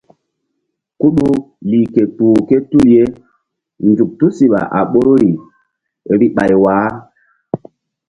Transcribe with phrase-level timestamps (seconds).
[0.99, 1.27] Kuɗu
[1.69, 3.03] lih ke kpuh ké tul ye
[3.95, 5.31] zuk tusiɓa a ɓoruri
[6.13, 6.87] vbi ɓay wah.